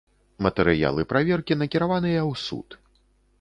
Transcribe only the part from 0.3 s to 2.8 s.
Матэрыялы праверкі накіраваныя ў суд.